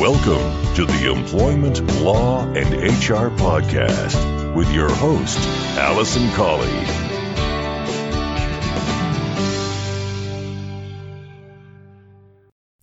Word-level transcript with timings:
Welcome 0.00 0.74
to 0.74 0.84
the 0.84 1.10
Employment 1.10 1.82
Law 2.02 2.42
and 2.52 2.74
HR 2.82 3.30
Podcast 3.34 4.54
with 4.54 4.70
your 4.70 4.92
host, 4.92 5.38
Alison 5.78 6.30
Colley. 6.32 6.68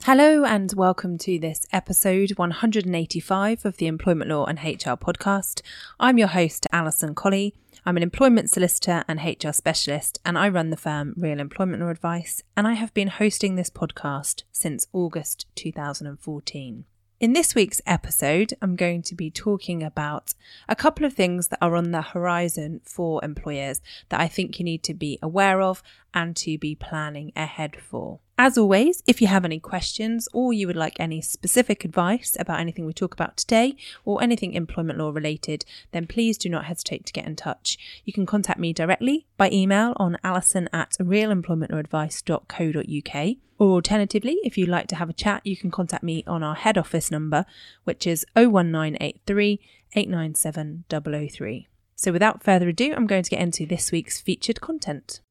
Hello, 0.05 0.43
and 0.43 0.73
welcome 0.75 1.19
to 1.19 1.37
this 1.37 1.67
episode 1.71 2.31
185 2.31 3.63
of 3.63 3.77
the 3.77 3.85
Employment 3.85 4.31
Law 4.31 4.45
and 4.45 4.57
HR 4.57 4.97
podcast. 4.97 5.61
I'm 5.99 6.17
your 6.17 6.29
host, 6.29 6.65
Alison 6.71 7.13
Colley. 7.13 7.53
I'm 7.85 7.95
an 7.95 8.01
employment 8.01 8.49
solicitor 8.49 9.03
and 9.07 9.19
HR 9.19 9.51
specialist, 9.51 10.19
and 10.25 10.35
I 10.35 10.49
run 10.49 10.71
the 10.71 10.77
firm 10.77 11.13
Real 11.15 11.39
Employment 11.39 11.83
Law 11.83 11.89
Advice, 11.89 12.41
and 12.57 12.65
I 12.67 12.73
have 12.73 12.91
been 12.95 13.09
hosting 13.09 13.55
this 13.55 13.69
podcast 13.69 14.41
since 14.51 14.87
August 14.93 15.45
2014. 15.53 16.85
In 17.23 17.31
this 17.31 17.55
week's 17.55 17.79
episode, 17.85 18.53
I'm 18.61 18.75
going 18.75 19.01
to 19.03 19.15
be 19.15 19.31
talking 19.31 19.81
about 19.81 20.33
a 20.67 20.75
couple 20.75 21.05
of 21.05 21.13
things 21.13 21.47
that 21.47 21.59
are 21.61 21.77
on 21.77 21.91
the 21.91 22.01
horizon 22.01 22.81
for 22.83 23.23
employers 23.23 23.79
that 24.09 24.19
I 24.19 24.27
think 24.27 24.59
you 24.59 24.65
need 24.65 24.83
to 24.83 24.93
be 24.93 25.19
aware 25.21 25.61
of 25.61 25.81
and 26.13 26.35
to 26.37 26.57
be 26.57 26.75
planning 26.75 27.33
ahead 27.35 27.75
for. 27.81 28.19
As 28.37 28.57
always, 28.57 29.03
if 29.05 29.21
you 29.21 29.27
have 29.27 29.43
any 29.45 29.59
questions 29.59 30.27
or 30.33 30.53
you 30.53 30.65
would 30.65 30.75
like 30.75 30.99
any 30.99 31.21
specific 31.21 31.85
advice 31.85 32.35
about 32.39 32.59
anything 32.59 32.83
we 32.85 32.93
talk 32.93 33.13
about 33.13 33.37
today 33.37 33.75
or 34.05 34.23
anything 34.23 34.53
employment 34.53 34.97
law 34.97 35.11
related, 35.11 35.65
then 35.91 36.07
please 36.07 36.35
do 36.37 36.49
not 36.49 36.65
hesitate 36.65 37.05
to 37.05 37.13
get 37.13 37.27
in 37.27 37.35
touch. 37.35 37.77
You 38.03 38.11
can 38.11 38.25
contact 38.25 38.59
me 38.59 38.73
directly 38.73 39.27
by 39.37 39.51
email 39.51 39.93
on 39.97 40.17
alison 40.23 40.67
at 40.73 40.93
realemploymentlawsadvice.co.uk 40.99 43.37
or 43.59 43.75
alternatively, 43.75 44.37
if 44.43 44.57
you'd 44.57 44.67
like 44.67 44.87
to 44.87 44.95
have 44.95 45.09
a 45.09 45.13
chat, 45.13 45.45
you 45.45 45.55
can 45.55 45.71
contact 45.71 46.03
me 46.03 46.23
on 46.25 46.41
our 46.43 46.55
head 46.55 46.77
office 46.77 47.11
number, 47.11 47.45
which 47.83 48.07
is 48.07 48.25
01983 48.35 49.59
897 49.95 50.85
003. 50.89 51.67
So 51.95 52.11
without 52.11 52.43
further 52.43 52.69
ado, 52.69 52.93
I'm 52.95 53.07
going 53.07 53.23
to 53.23 53.29
get 53.29 53.39
into 53.39 53.65
this 53.65 53.91
week's 53.91 54.19
featured 54.19 54.61
content. 54.61 55.21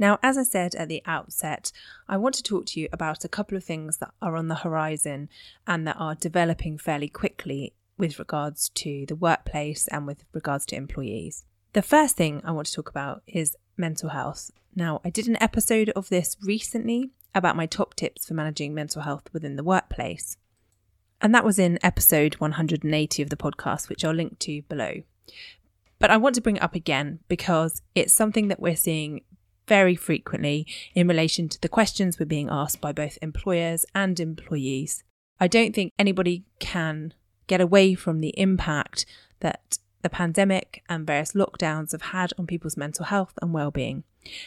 Now, 0.00 0.18
as 0.22 0.38
I 0.38 0.44
said 0.44 0.74
at 0.76 0.88
the 0.88 1.02
outset, 1.04 1.72
I 2.08 2.16
want 2.16 2.34
to 2.36 2.42
talk 2.42 2.64
to 2.66 2.80
you 2.80 2.88
about 2.90 3.22
a 3.22 3.28
couple 3.28 3.54
of 3.58 3.64
things 3.64 3.98
that 3.98 4.12
are 4.22 4.34
on 4.34 4.48
the 4.48 4.54
horizon 4.54 5.28
and 5.66 5.86
that 5.86 5.96
are 5.98 6.14
developing 6.14 6.78
fairly 6.78 7.08
quickly 7.08 7.74
with 7.98 8.18
regards 8.18 8.70
to 8.70 9.04
the 9.06 9.14
workplace 9.14 9.86
and 9.88 10.06
with 10.06 10.24
regards 10.32 10.64
to 10.66 10.76
employees. 10.76 11.44
The 11.74 11.82
first 11.82 12.16
thing 12.16 12.40
I 12.46 12.52
want 12.52 12.66
to 12.68 12.72
talk 12.72 12.88
about 12.88 13.22
is 13.26 13.56
mental 13.76 14.10
health. 14.10 14.50
Now, 14.74 15.00
I 15.04 15.10
did 15.10 15.28
an 15.28 15.40
episode 15.42 15.90
of 15.90 16.08
this 16.08 16.36
recently 16.42 17.10
about 17.34 17.56
my 17.56 17.66
top 17.66 17.94
tips 17.94 18.26
for 18.26 18.34
managing 18.34 18.74
mental 18.74 19.02
health 19.02 19.28
within 19.32 19.56
the 19.56 19.64
workplace. 19.64 20.36
And 21.20 21.34
that 21.34 21.44
was 21.44 21.58
in 21.58 21.78
episode 21.82 22.34
180 22.36 23.22
of 23.22 23.30
the 23.30 23.36
podcast, 23.36 23.88
which 23.88 24.04
I'll 24.04 24.14
link 24.14 24.38
to 24.40 24.62
below. 24.62 25.02
But 25.98 26.10
I 26.10 26.16
want 26.16 26.34
to 26.36 26.40
bring 26.40 26.56
it 26.56 26.62
up 26.62 26.74
again 26.74 27.20
because 27.28 27.82
it's 27.94 28.14
something 28.14 28.48
that 28.48 28.60
we're 28.60 28.76
seeing 28.76 29.20
very 29.68 29.94
frequently 29.94 30.66
in 30.94 31.06
relation 31.06 31.48
to 31.48 31.60
the 31.60 31.68
questions 31.68 32.18
we're 32.18 32.26
being 32.26 32.48
asked 32.50 32.80
by 32.80 32.90
both 32.90 33.18
employers 33.22 33.84
and 33.94 34.18
employees. 34.18 35.04
I 35.38 35.46
don't 35.46 35.74
think 35.74 35.92
anybody 35.98 36.44
can 36.58 37.14
get 37.46 37.60
away 37.60 37.94
from 37.94 38.20
the 38.20 38.34
impact 38.38 39.06
that 39.40 39.78
the 40.02 40.10
pandemic 40.10 40.82
and 40.88 41.06
various 41.06 41.32
lockdowns 41.32 41.92
have 41.92 42.02
had 42.02 42.32
on 42.38 42.46
people's 42.46 42.76
mental 42.76 43.06
health 43.06 43.34
and 43.40 43.52
well-being. 43.52 44.04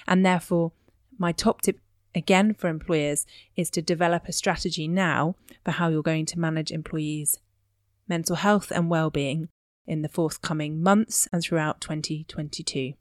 And 0.07 0.25
therefore, 0.25 0.71
my 1.17 1.31
top 1.31 1.61
tip 1.61 1.79
again 2.15 2.53
for 2.53 2.67
employers 2.67 3.25
is 3.55 3.69
to 3.71 3.81
develop 3.81 4.27
a 4.27 4.31
strategy 4.31 4.87
now 4.87 5.35
for 5.63 5.71
how 5.71 5.89
you're 5.89 6.03
going 6.03 6.25
to 6.27 6.39
manage 6.39 6.71
employees' 6.71 7.39
mental 8.07 8.37
health 8.37 8.71
and 8.71 8.89
well-being 8.89 9.49
in 9.85 10.01
the 10.01 10.09
forthcoming 10.09 10.81
months 10.81 11.27
and 11.31 11.43
throughout 11.43 11.81
2022. 11.81 12.93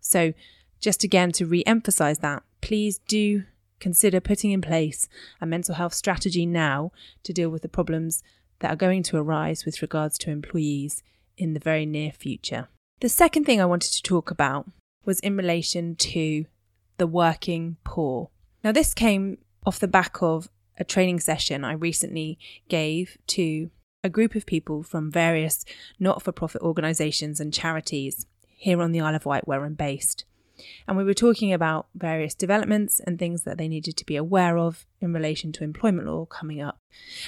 So, 0.00 0.32
just 0.80 1.04
again 1.04 1.32
to 1.32 1.46
re 1.46 1.62
emphasize 1.66 2.18
that, 2.18 2.42
please 2.60 2.98
do 3.06 3.44
consider 3.80 4.20
putting 4.20 4.50
in 4.50 4.60
place 4.60 5.08
a 5.40 5.46
mental 5.46 5.74
health 5.74 5.94
strategy 5.94 6.46
now 6.46 6.92
to 7.22 7.32
deal 7.32 7.48
with 7.48 7.62
the 7.62 7.68
problems 7.68 8.22
that 8.60 8.72
are 8.72 8.76
going 8.76 9.02
to 9.04 9.16
arise 9.16 9.64
with 9.64 9.82
regards 9.82 10.18
to 10.18 10.30
employees 10.30 11.02
in 11.36 11.54
the 11.54 11.60
very 11.60 11.86
near 11.86 12.12
future. 12.12 12.68
The 13.00 13.08
second 13.08 13.44
thing 13.44 13.60
I 13.60 13.66
wanted 13.66 13.92
to 13.92 14.02
talk 14.02 14.30
about 14.30 14.66
was 15.04 15.20
in 15.20 15.36
relation 15.36 15.96
to 15.96 16.46
the 16.96 17.06
working 17.06 17.76
poor. 17.84 18.30
Now, 18.62 18.72
this 18.72 18.94
came 18.94 19.38
off 19.66 19.78
the 19.78 19.88
back 19.88 20.22
of 20.22 20.48
a 20.78 20.84
training 20.84 21.20
session 21.20 21.64
I 21.64 21.72
recently 21.72 22.38
gave 22.68 23.18
to 23.28 23.70
a 24.02 24.08
group 24.08 24.34
of 24.34 24.46
people 24.46 24.82
from 24.82 25.10
various 25.10 25.64
not 25.98 26.22
for 26.22 26.32
profit 26.32 26.62
organisations 26.62 27.40
and 27.40 27.52
charities 27.52 28.26
here 28.46 28.80
on 28.80 28.92
the 28.92 29.00
Isle 29.00 29.14
of 29.14 29.26
Wight, 29.26 29.46
where 29.48 29.64
I'm 29.64 29.74
based. 29.74 30.24
And 30.86 30.96
we 30.96 31.04
were 31.04 31.14
talking 31.14 31.52
about 31.52 31.88
various 31.94 32.34
developments 32.34 33.00
and 33.00 33.18
things 33.18 33.42
that 33.42 33.58
they 33.58 33.68
needed 33.68 33.96
to 33.96 34.06
be 34.06 34.16
aware 34.16 34.56
of 34.56 34.86
in 35.00 35.12
relation 35.12 35.52
to 35.52 35.64
employment 35.64 36.06
law 36.06 36.26
coming 36.26 36.60
up. 36.60 36.78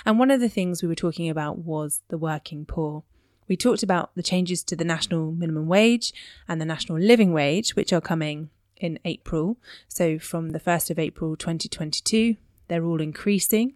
And 0.05 0.19
one 0.19 0.31
of 0.31 0.41
the 0.41 0.49
things 0.49 0.83
we 0.83 0.89
were 0.89 0.95
talking 0.95 1.29
about 1.29 1.59
was 1.59 2.03
the 2.09 2.19
working 2.19 2.65
poor. 2.65 3.03
We 3.49 3.57
talked 3.57 3.83
about 3.83 4.11
the 4.15 4.23
changes 4.23 4.63
to 4.65 4.77
the 4.77 4.85
national 4.85 5.33
minimum 5.33 5.67
wage 5.67 6.13
and 6.49 6.61
the 6.61 6.65
national 6.65 6.99
living 6.99 7.33
wage, 7.33 7.77
which 7.77 7.93
are 7.93 8.01
coming 8.01 8.51
in 8.77 8.99
April. 9.05 9.57
So 9.89 10.19
from 10.19 10.51
the 10.51 10.61
1st 10.61 10.91
of 10.91 10.99
April 10.99 11.37
2022, 11.37 12.37
they're 12.69 12.85
all 12.85 13.01
increasing. 13.01 13.75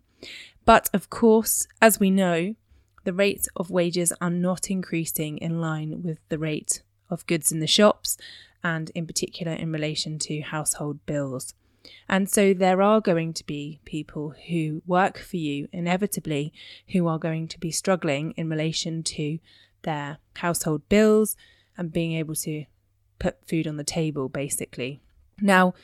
But 0.65 0.91
of 0.93 1.11
course, 1.11 1.67
as 1.81 1.99
we 2.01 2.11
know, 2.11 2.55
the 3.05 3.13
rates 3.13 3.49
of 3.57 3.71
wages 3.71 4.13
are 4.21 4.31
not 4.31 4.71
increasing 4.71 5.39
in 5.39 5.61
line 5.61 6.03
with 6.03 6.19
the 6.29 6.39
rate 6.39 6.83
of 7.09 7.27
goods 7.27 7.51
in 7.51 7.61
the 7.61 7.67
shops 7.67 8.17
and 8.63 8.91
in 8.91 9.07
particular 9.07 9.53
in 9.53 9.73
relation 9.73 10.19
to 10.19 10.41
household 10.41 11.05
bills. 11.07 11.55
And 12.09 12.29
so 12.29 12.53
there 12.53 12.83
are 12.83 13.01
going 13.01 13.33
to 13.35 13.47
be 13.47 13.81
people 13.85 14.35
who 14.49 14.83
work 14.87 15.19
for 15.19 15.37
you 15.37 15.69
inevitably 15.73 16.53
who 16.89 17.07
are 17.07 17.19
going 17.19 17.49
to 17.49 17.61
be 17.61 17.71
struggling 17.71 18.33
in 18.33 18.51
relation 18.51 19.03
to 19.05 19.39
their 19.83 20.19
household 20.37 20.89
bills 20.89 21.37
and 21.77 21.93
being 21.93 22.13
able 22.13 22.35
to 22.35 22.65
put 23.19 23.47
food 23.49 23.67
on 23.67 23.77
the 23.77 23.85
table, 23.85 24.29
basically. 24.29 25.01
Now, 25.41 25.75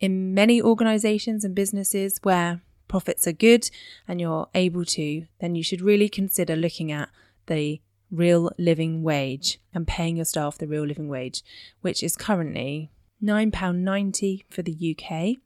in 0.00 0.34
many 0.34 0.60
organizations 0.60 1.44
and 1.44 1.54
businesses 1.54 2.18
where 2.22 2.60
profits 2.88 3.26
are 3.26 3.32
good 3.32 3.70
and 4.06 4.20
you're 4.20 4.48
able 4.54 4.84
to, 4.84 5.26
then 5.40 5.54
you 5.54 5.62
should 5.62 5.80
really 5.80 6.08
consider 6.08 6.56
looking 6.56 6.90
at 6.92 7.08
the 7.46 7.80
real 8.10 8.50
living 8.58 9.02
wage 9.02 9.60
and 9.74 9.86
paying 9.86 10.16
your 10.16 10.24
staff 10.24 10.58
the 10.58 10.66
real 10.66 10.84
living 10.84 11.08
wage, 11.08 11.42
which 11.80 12.02
is 12.02 12.16
currently 12.16 12.90
£9.90 13.22 14.44
for 14.48 14.62
the 14.62 14.96
UK 14.96 15.36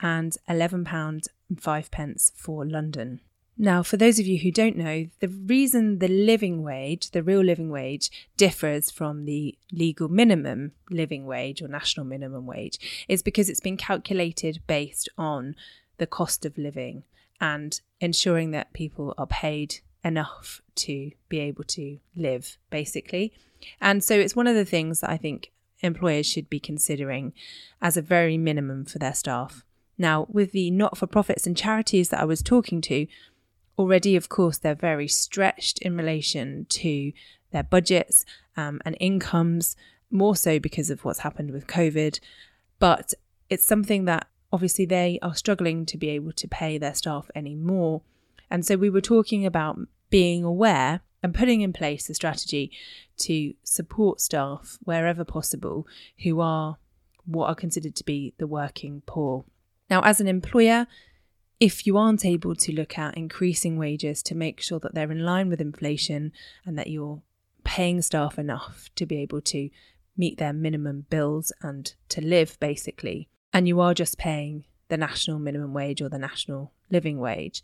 and 0.00 0.36
£11.05 0.48 2.32
for 2.34 2.66
London. 2.66 3.20
Now, 3.60 3.82
for 3.82 3.96
those 3.96 4.20
of 4.20 4.26
you 4.26 4.38
who 4.38 4.52
don't 4.52 4.76
know, 4.76 5.08
the 5.18 5.28
reason 5.28 5.98
the 5.98 6.06
living 6.06 6.62
wage, 6.62 7.10
the 7.10 7.24
real 7.24 7.42
living 7.42 7.70
wage, 7.70 8.08
differs 8.36 8.88
from 8.88 9.24
the 9.24 9.58
legal 9.72 10.08
minimum 10.08 10.72
living 10.90 11.26
wage 11.26 11.60
or 11.60 11.66
national 11.66 12.06
minimum 12.06 12.46
wage 12.46 13.04
is 13.08 13.20
because 13.20 13.50
it's 13.50 13.58
been 13.58 13.76
calculated 13.76 14.60
based 14.68 15.08
on 15.18 15.56
the 15.96 16.06
cost 16.06 16.46
of 16.46 16.56
living 16.56 17.02
and 17.40 17.80
ensuring 18.00 18.52
that 18.52 18.72
people 18.72 19.12
are 19.18 19.26
paid 19.26 19.80
enough 20.04 20.62
to 20.76 21.10
be 21.28 21.40
able 21.40 21.64
to 21.64 21.98
live, 22.14 22.58
basically. 22.70 23.32
And 23.80 24.04
so 24.04 24.14
it's 24.14 24.36
one 24.36 24.46
of 24.46 24.54
the 24.54 24.64
things 24.64 25.00
that 25.00 25.10
I 25.10 25.16
think 25.16 25.50
employers 25.80 26.26
should 26.26 26.48
be 26.50 26.60
considering 26.60 27.32
as 27.80 27.96
a 27.96 28.02
very 28.02 28.36
minimum 28.36 28.84
for 28.84 28.98
their 28.98 29.14
staff. 29.14 29.64
Now, 29.96 30.26
with 30.30 30.52
the 30.52 30.70
not 30.70 30.96
for 30.96 31.06
profits 31.06 31.46
and 31.46 31.56
charities 31.56 32.08
that 32.10 32.20
I 32.20 32.24
was 32.24 32.42
talking 32.42 32.80
to, 32.82 33.06
already, 33.78 34.16
of 34.16 34.28
course, 34.28 34.58
they're 34.58 34.74
very 34.74 35.08
stretched 35.08 35.78
in 35.78 35.96
relation 35.96 36.66
to 36.70 37.12
their 37.50 37.62
budgets 37.62 38.24
um, 38.56 38.80
and 38.84 38.96
incomes, 39.00 39.76
more 40.10 40.36
so 40.36 40.58
because 40.58 40.90
of 40.90 41.04
what's 41.04 41.20
happened 41.20 41.50
with 41.50 41.66
COVID. 41.66 42.20
But 42.78 43.14
it's 43.50 43.64
something 43.64 44.04
that 44.04 44.28
obviously 44.52 44.86
they 44.86 45.18
are 45.22 45.34
struggling 45.34 45.84
to 45.86 45.98
be 45.98 46.08
able 46.10 46.32
to 46.32 46.48
pay 46.48 46.78
their 46.78 46.94
staff 46.94 47.30
anymore. 47.34 48.02
And 48.50 48.64
so 48.64 48.76
we 48.76 48.90
were 48.90 49.00
talking 49.00 49.44
about 49.44 49.78
being 50.10 50.44
aware 50.44 51.00
and 51.22 51.34
putting 51.34 51.60
in 51.60 51.72
place 51.72 52.08
a 52.08 52.14
strategy 52.14 52.70
to 53.18 53.54
support 53.62 54.20
staff 54.20 54.78
wherever 54.82 55.24
possible 55.24 55.86
who 56.22 56.40
are 56.40 56.78
what 57.24 57.48
are 57.48 57.54
considered 57.54 57.94
to 57.96 58.04
be 58.04 58.32
the 58.38 58.46
working 58.46 59.02
poor. 59.04 59.44
Now, 59.90 60.00
as 60.02 60.20
an 60.20 60.28
employer, 60.28 60.86
if 61.60 61.86
you 61.86 61.96
aren't 61.96 62.24
able 62.24 62.54
to 62.54 62.72
look 62.72 62.96
at 62.96 63.16
increasing 63.16 63.76
wages 63.76 64.22
to 64.24 64.34
make 64.34 64.60
sure 64.60 64.78
that 64.78 64.94
they're 64.94 65.12
in 65.12 65.24
line 65.24 65.48
with 65.48 65.60
inflation 65.60 66.32
and 66.64 66.78
that 66.78 66.86
you're 66.88 67.20
paying 67.64 68.00
staff 68.00 68.38
enough 68.38 68.88
to 68.94 69.04
be 69.04 69.18
able 69.18 69.40
to 69.42 69.68
meet 70.16 70.38
their 70.38 70.52
minimum 70.52 71.06
bills 71.10 71.52
and 71.60 71.94
to 72.08 72.20
live 72.20 72.58
basically, 72.60 73.28
and 73.52 73.68
you 73.68 73.80
are 73.80 73.94
just 73.94 74.18
paying 74.18 74.64
the 74.88 74.96
national 74.96 75.38
minimum 75.38 75.74
wage 75.74 76.00
or 76.00 76.08
the 76.08 76.18
national 76.18 76.72
living 76.90 77.18
wage, 77.18 77.62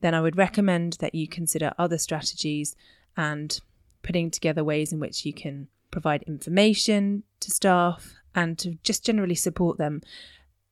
then 0.00 0.14
I 0.14 0.20
would 0.20 0.36
recommend 0.36 0.94
that 1.00 1.14
you 1.14 1.28
consider 1.28 1.72
other 1.78 1.98
strategies 1.98 2.76
and 3.16 3.58
putting 4.02 4.30
together 4.30 4.64
ways 4.64 4.92
in 4.92 5.00
which 5.00 5.26
you 5.26 5.32
can 5.32 5.68
provide 5.90 6.22
information 6.22 7.24
to 7.40 7.50
staff 7.50 8.14
and 8.34 8.58
to 8.58 8.78
just 8.82 9.04
generally 9.04 9.34
support 9.34 9.78
them 9.78 10.00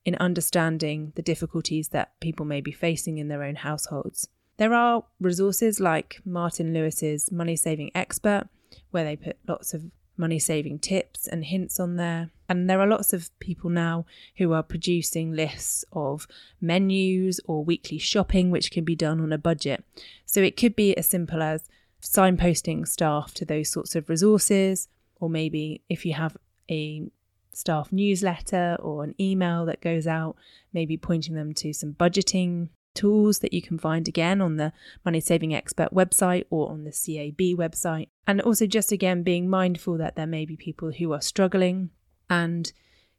in 0.05 0.15
understanding 0.15 1.11
the 1.15 1.21
difficulties 1.21 1.89
that 1.89 2.19
people 2.19 2.45
may 2.45 2.61
be 2.61 2.71
facing 2.71 3.17
in 3.17 3.27
their 3.27 3.43
own 3.43 3.55
households. 3.55 4.27
There 4.57 4.73
are 4.73 5.05
resources 5.19 5.79
like 5.79 6.19
Martin 6.25 6.73
Lewis's 6.73 7.31
Money 7.31 7.55
Saving 7.55 7.91
Expert, 7.93 8.47
where 8.91 9.03
they 9.03 9.15
put 9.15 9.37
lots 9.47 9.73
of 9.73 9.83
money 10.19 10.37
saving 10.37 10.79
tips 10.79 11.27
and 11.27 11.45
hints 11.45 11.79
on 11.79 11.95
there. 11.95 12.29
And 12.47 12.69
there 12.69 12.81
are 12.81 12.87
lots 12.87 13.13
of 13.13 13.29
people 13.39 13.69
now 13.69 14.05
who 14.37 14.53
are 14.53 14.63
producing 14.63 15.31
lists 15.31 15.85
of 15.91 16.27
menus 16.59 17.39
or 17.45 17.63
weekly 17.63 17.97
shopping, 17.97 18.51
which 18.51 18.71
can 18.71 18.83
be 18.83 18.95
done 18.95 19.21
on 19.21 19.31
a 19.31 19.37
budget. 19.37 19.83
So 20.25 20.41
it 20.41 20.57
could 20.57 20.75
be 20.75 20.95
as 20.97 21.07
simple 21.07 21.41
as 21.41 21.69
signposting 22.01 22.87
staff 22.87 23.33
to 23.35 23.45
those 23.45 23.69
sorts 23.69 23.95
of 23.95 24.09
resources, 24.09 24.87
or 25.19 25.29
maybe 25.29 25.81
if 25.89 26.05
you 26.05 26.13
have 26.13 26.37
a 26.69 27.09
staff 27.53 27.91
newsletter 27.91 28.77
or 28.79 29.03
an 29.03 29.15
email 29.19 29.65
that 29.65 29.81
goes 29.81 30.07
out, 30.07 30.35
maybe 30.73 30.97
pointing 30.97 31.35
them 31.35 31.53
to 31.53 31.73
some 31.73 31.93
budgeting 31.93 32.69
tools 32.95 33.39
that 33.39 33.53
you 33.53 33.61
can 33.61 33.77
find 33.77 34.07
again 34.07 34.41
on 34.41 34.57
the 34.57 34.73
Money 35.05 35.19
Saving 35.19 35.53
Expert 35.53 35.93
website 35.93 36.45
or 36.49 36.69
on 36.69 36.83
the 36.83 36.91
CAB 36.91 37.57
website. 37.57 38.09
And 38.27 38.41
also, 38.41 38.65
just 38.65 38.91
again, 38.91 39.23
being 39.23 39.49
mindful 39.49 39.97
that 39.97 40.15
there 40.15 40.27
may 40.27 40.45
be 40.45 40.55
people 40.55 40.91
who 40.91 41.13
are 41.13 41.21
struggling 41.21 41.89
and 42.29 42.71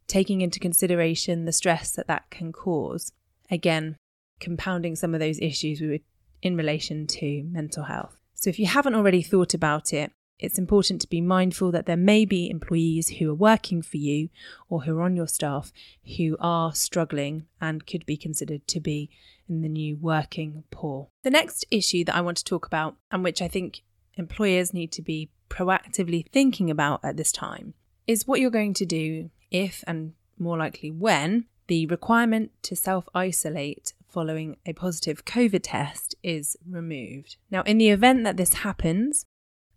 taking 0.07 0.41
into 0.41 0.61
consideration 0.61 1.45
the 1.45 1.53
stress 1.53 1.93
that 1.93 2.09
that 2.09 2.31
can 2.31 2.53
cause. 2.53 3.13
Again, 3.51 3.97
compounding 4.41 4.97
some 4.97 5.15
of 5.15 5.21
those 5.21 5.39
issues 5.41 5.81
we 5.81 5.89
were 5.89 5.99
in 6.43 6.57
relation 6.57 7.07
to 7.07 7.45
mental 7.45 7.85
health. 7.85 8.17
So, 8.35 8.51
if 8.51 8.59
you 8.59 8.67
haven't 8.67 8.95
already 8.95 9.23
thought 9.23 9.55
about 9.55 9.93
it, 9.93 10.13
it's 10.41 10.59
important 10.59 11.01
to 11.03 11.09
be 11.09 11.21
mindful 11.21 11.71
that 11.73 11.87
there 11.87 11.97
may 11.97 12.25
be 12.25 12.51
employees 12.51 13.11
who 13.11 13.31
are 13.31 13.35
working 13.35 13.83
for 13.83 13.99
you 13.99 14.31
or 14.69 14.83
who 14.83 14.99
are 14.99 15.03
on 15.03 15.15
your 15.15 15.29
staff 15.29 15.73
who 16.17 16.37
are 16.41 16.75
struggling 16.75 17.47
and 17.61 17.87
could 17.87 18.07
be 18.07 18.17
considered 18.17 18.67
to 18.69 18.81
be 18.81 19.11
in 19.49 19.61
the 19.63 19.69
new 19.69 19.97
working 19.97 20.65
poor. 20.71 21.09
The 21.23 21.31
next 21.31 21.67
issue 21.71 22.05
that 22.05 22.17
I 22.17 22.21
want 22.21 22.39
to 22.39 22.45
talk 22.45 22.67
about, 22.67 22.97
and 23.11 23.23
which 23.23 23.43
I 23.43 23.49
think 23.49 23.83
employers 24.15 24.73
need 24.73 24.93
to 24.93 25.03
be 25.03 25.31
proactively 25.49 26.29
thinking 26.31 26.71
about 26.71 27.05
at 27.05 27.17
this 27.17 27.33
time, 27.33 27.75
is 28.07 28.27
what 28.27 28.41
you're 28.41 28.51
going 28.51 28.75
to 28.75 28.87
do 28.87 29.31
if 29.51 29.85
and 29.87 30.15
more 30.39 30.57
likely 30.57 30.91
when 30.91 31.47
the 31.67 31.87
requirement 31.87 32.51
to 32.63 32.75
self 32.75 33.09
isolate 33.15 33.93
following 34.09 34.57
a 34.67 34.73
positive 34.73 35.25
COVID 35.25 35.61
test 35.63 36.15
is 36.23 36.57
removed. 36.69 37.37
Now, 37.51 37.63
in 37.63 37.79
the 37.79 37.91
event 37.91 38.25
that 38.25 38.37
this 38.37 38.55
happens, 38.55 39.25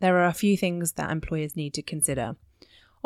there 0.04 0.18
are 0.18 0.26
a 0.26 0.34
few 0.34 0.58
things 0.58 0.92
that 0.92 1.10
employers 1.10 1.56
need 1.56 1.74
to 1.74 1.82
consider. 1.82 2.36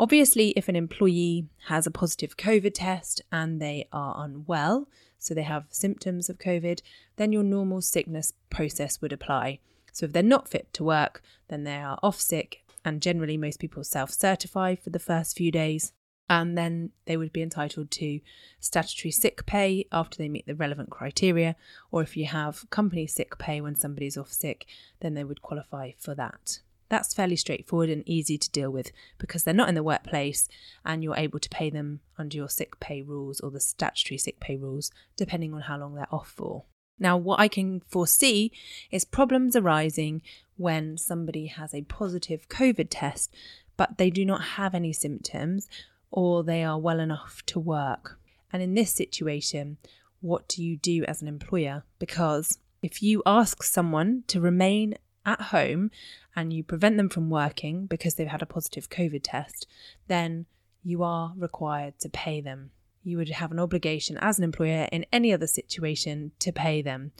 Obviously, 0.00 0.48
if 0.56 0.68
an 0.68 0.74
employee 0.74 1.46
has 1.68 1.86
a 1.86 1.92
positive 1.92 2.36
COVID 2.36 2.72
test 2.74 3.22
and 3.30 3.62
they 3.62 3.86
are 3.92 4.16
unwell, 4.24 4.88
so 5.16 5.32
they 5.32 5.44
have 5.44 5.66
symptoms 5.70 6.28
of 6.28 6.40
COVID, 6.40 6.82
then 7.14 7.30
your 7.30 7.44
normal 7.44 7.82
sickness 7.82 8.32
process 8.50 9.00
would 9.00 9.12
apply. 9.12 9.60
So 9.92 10.06
if 10.06 10.12
they're 10.12 10.24
not 10.24 10.48
fit 10.48 10.72
to 10.72 10.82
work, 10.82 11.22
then 11.46 11.62
they 11.62 11.76
are 11.76 12.00
off 12.02 12.20
sick, 12.20 12.64
and 12.84 13.00
generally 13.00 13.36
most 13.36 13.60
people 13.60 13.84
self 13.84 14.10
certify 14.10 14.74
for 14.74 14.90
the 14.90 14.98
first 14.98 15.36
few 15.36 15.52
days. 15.52 15.92
And 16.28 16.58
then 16.58 16.90
they 17.04 17.16
would 17.16 17.32
be 17.32 17.42
entitled 17.42 17.92
to 17.92 18.18
statutory 18.58 19.12
sick 19.12 19.46
pay 19.46 19.86
after 19.92 20.18
they 20.18 20.28
meet 20.28 20.48
the 20.48 20.56
relevant 20.56 20.90
criteria. 20.90 21.54
Or 21.92 22.02
if 22.02 22.16
you 22.16 22.26
have 22.26 22.68
company 22.70 23.06
sick 23.06 23.38
pay 23.38 23.60
when 23.60 23.76
somebody's 23.76 24.18
off 24.18 24.32
sick, 24.32 24.66
then 24.98 25.14
they 25.14 25.22
would 25.22 25.42
qualify 25.42 25.92
for 25.96 26.16
that. 26.16 26.58
That's 26.88 27.14
fairly 27.14 27.36
straightforward 27.36 27.90
and 27.90 28.02
easy 28.08 28.38
to 28.38 28.50
deal 28.50 28.70
with 28.70 28.92
because 29.18 29.44
they're 29.44 29.54
not 29.54 29.68
in 29.68 29.74
the 29.74 29.82
workplace 29.82 30.48
and 30.84 31.04
you're 31.04 31.16
able 31.16 31.38
to 31.38 31.48
pay 31.48 31.70
them 31.70 32.00
under 32.16 32.36
your 32.36 32.48
sick 32.48 32.80
pay 32.80 33.02
rules 33.02 33.40
or 33.40 33.50
the 33.50 33.60
statutory 33.60 34.18
sick 34.18 34.40
pay 34.40 34.56
rules, 34.56 34.90
depending 35.16 35.52
on 35.52 35.62
how 35.62 35.78
long 35.78 35.94
they're 35.94 36.12
off 36.14 36.28
for. 36.28 36.64
Now, 36.98 37.16
what 37.16 37.38
I 37.38 37.48
can 37.48 37.80
foresee 37.80 38.50
is 38.90 39.04
problems 39.04 39.54
arising 39.54 40.22
when 40.56 40.96
somebody 40.96 41.46
has 41.46 41.72
a 41.72 41.82
positive 41.82 42.48
COVID 42.48 42.88
test, 42.90 43.32
but 43.76 43.98
they 43.98 44.10
do 44.10 44.24
not 44.24 44.42
have 44.42 44.74
any 44.74 44.92
symptoms 44.92 45.68
or 46.10 46.42
they 46.42 46.64
are 46.64 46.78
well 46.78 47.00
enough 47.00 47.42
to 47.46 47.60
work. 47.60 48.18
And 48.52 48.62
in 48.62 48.74
this 48.74 48.90
situation, 48.90 49.76
what 50.20 50.48
do 50.48 50.64
you 50.64 50.76
do 50.76 51.04
as 51.04 51.22
an 51.22 51.28
employer? 51.28 51.84
Because 51.98 52.58
if 52.82 53.02
you 53.02 53.22
ask 53.26 53.62
someone 53.62 54.24
to 54.28 54.40
remain 54.40 54.94
at 55.28 55.40
home 55.40 55.90
and 56.34 56.52
you 56.52 56.62
prevent 56.62 56.96
them 56.96 57.08
from 57.08 57.30
working 57.30 57.86
because 57.86 58.14
they've 58.14 58.26
had 58.26 58.42
a 58.42 58.46
positive 58.46 58.88
COVID 58.88 59.20
test, 59.22 59.66
then 60.06 60.46
you 60.82 61.02
are 61.02 61.34
required 61.36 61.98
to 62.00 62.08
pay 62.08 62.40
them. 62.40 62.70
You 63.04 63.18
would 63.18 63.28
have 63.28 63.52
an 63.52 63.60
obligation 63.60 64.18
as 64.18 64.38
an 64.38 64.44
employer 64.44 64.88
in 64.90 65.06
any 65.12 65.32
other 65.32 65.46
situation 65.46 66.32
to 66.40 66.52
pay 66.52 66.82
them 66.82 67.12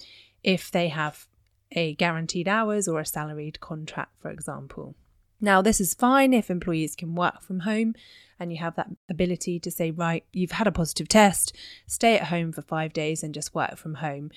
if 0.43 0.71
they 0.71 0.89
have 0.89 1.27
a 1.73 1.95
guaranteed 1.95 2.49
hours 2.49 2.89
or 2.89 3.01
a 3.01 3.07
salaried 3.07 3.61
contract, 3.61 4.13
for 4.21 4.31
example. 4.31 4.95
Now, 5.41 5.63
this 5.63 5.81
is 5.81 5.95
fine 5.95 6.33
if 6.33 6.51
employees 6.51 6.97
can 6.97 7.15
work 7.15 7.43
from 7.43 7.61
home 7.61 7.95
and 8.41 8.53
you 8.53 8.59
have 8.59 8.77
that 8.77 8.91
ability 9.09 9.61
to 9.61 9.71
say, 9.71 9.91
right, 9.91 10.25
you've 10.33 10.53
had 10.53 10.67
a 10.67 10.73
positive 10.73 11.09
test, 11.09 11.55
stay 11.87 12.17
at 12.17 12.29
home 12.29 12.53
for 12.53 12.63
five 12.63 12.93
days 12.93 13.23
and 13.23 13.35
just 13.35 13.55
work 13.55 13.77
from 13.77 13.95
home 13.95 14.31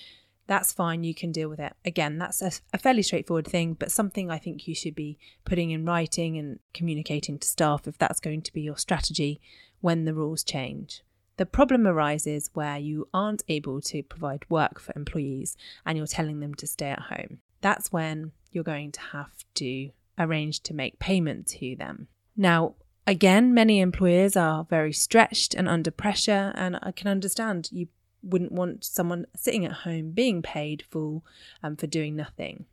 that's 0.48 0.74
fine, 0.74 1.04
you 1.04 1.14
can 1.14 1.32
deal 1.32 1.50
with 1.50 1.60
it. 1.60 1.74
Again, 1.86 2.18
that's 2.18 2.42
a, 2.42 2.52
a, 2.74 2.78
fairly 2.78 3.04
straightforward 3.04 3.48
thing, 3.48 3.74
but 3.74 3.92
something 3.92 4.30
I 4.30 4.38
think 4.38 4.68
you 4.68 4.76
should 4.76 4.96
be 4.96 5.18
putting 5.46 5.72
in 5.72 5.86
writing 5.86 6.38
and 6.38 6.60
communicating 6.74 7.40
to 7.40 7.48
staff 7.48 7.88
if 7.88 7.98
that's 7.98 8.20
going 8.20 8.42
to 8.44 8.54
be 8.54 8.62
your 8.62 8.78
strategy 8.78 9.40
when 9.80 10.06
the 10.06 10.14
rules 10.14 10.44
change. 10.44 11.04
The 11.38 11.46
problem 11.46 11.88
arises 11.88 12.50
where 12.54 12.78
you 12.78 13.08
aren't 13.14 13.44
able 13.48 13.82
to 13.82 14.04
provide 14.04 14.50
work 14.50 14.80
for 14.80 14.94
employees 14.96 15.56
and 15.86 15.98
you're 15.98 16.08
telling 16.08 16.40
them 16.40 16.54
to 16.56 16.68
stay 16.68 16.90
at 16.90 17.04
home. 17.04 17.40
That's 17.62 17.92
when 17.92 18.32
you're 18.52 18.64
going 18.64 18.92
to 18.92 19.02
have 19.14 19.32
to 19.56 19.92
arrange 20.20 20.62
to 20.62 20.74
make 20.74 21.00
payment 21.00 21.48
to 21.48 21.76
them. 21.76 22.08
Now, 22.36 22.76
again, 23.08 23.54
many 23.54 23.80
employers 23.80 24.36
are 24.36 24.66
very 24.66 24.94
stretched 24.94 25.54
and 25.54 25.68
under 25.68 25.92
pressure, 25.92 26.52
and 26.56 26.78
I 26.82 26.92
can 26.92 27.08
understand 27.08 27.70
you 27.72 27.88
wouldn't 28.24 28.52
want 28.52 28.84
someone 28.84 29.26
sitting 29.36 29.66
at 29.66 29.72
home 29.72 30.12
being 30.12 30.42
paid 30.42 30.84
full 30.90 31.26
um, 31.64 31.76
for 31.76 31.88
doing 31.88 32.16
nothing. 32.16 32.66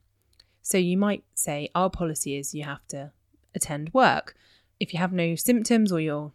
So 0.62 0.76
you 0.78 0.96
might 0.96 1.24
say, 1.34 1.70
our 1.74 1.90
policy 1.90 2.36
is 2.36 2.54
you 2.54 2.64
have 2.64 2.86
to 2.88 3.12
attend 3.54 3.92
work. 3.94 4.34
If 4.78 4.92
you 4.92 4.98
have 4.98 5.12
no 5.12 5.34
symptoms 5.34 5.90
or 5.90 6.00
you're 6.00 6.32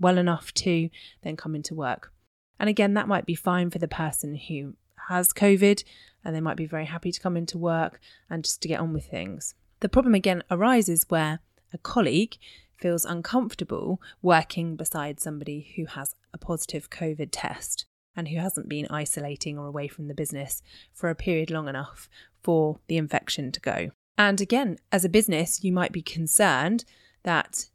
well 0.00 0.18
enough 0.18 0.52
to, 0.54 0.88
then 1.22 1.36
come 1.36 1.54
into 1.54 1.74
work. 1.74 2.12
And 2.58 2.68
again, 2.68 2.94
that 2.94 3.08
might 3.08 3.26
be 3.26 3.34
fine 3.34 3.70
for 3.70 3.78
the 3.78 3.88
person 3.88 4.34
who 4.34 4.76
has 5.08 5.32
COVID 5.32 5.84
and 6.24 6.34
they 6.34 6.40
might 6.40 6.56
be 6.56 6.66
very 6.66 6.86
happy 6.86 7.12
to 7.12 7.20
come 7.20 7.36
into 7.36 7.58
work 7.58 8.00
and 8.30 8.44
just 8.44 8.62
to 8.62 8.68
get 8.68 8.80
on 8.80 8.92
with 8.92 9.06
things. 9.06 9.54
The 9.80 9.88
problem 9.88 10.14
again 10.14 10.42
arises 10.50 11.04
where 11.08 11.40
a 11.72 11.78
colleague 11.78 12.36
feels 12.78 13.04
uncomfortable 13.04 14.00
working 14.22 14.76
beside 14.76 15.20
somebody 15.20 15.72
who 15.76 15.86
has 15.86 16.14
a 16.32 16.38
positive 16.38 16.90
COVID 16.90 17.28
test 17.30 17.86
and 18.16 18.28
who 18.28 18.38
hasn't 18.38 18.68
been 18.68 18.86
isolating 18.88 19.58
or 19.58 19.66
away 19.66 19.88
from 19.88 20.08
the 20.08 20.14
business 20.14 20.62
for 20.92 21.10
a 21.10 21.14
period 21.14 21.50
long 21.50 21.68
enough 21.68 22.08
for 22.42 22.78
the 22.88 22.96
infection 22.96 23.52
to 23.52 23.60
go. 23.60 23.90
And 24.18 24.40
again, 24.40 24.78
as 24.90 25.04
a 25.04 25.10
business, 25.10 25.62
you 25.62 25.72
might 25.72 25.92
be 25.92 26.02
concerned 26.02 26.84
that 27.22 27.66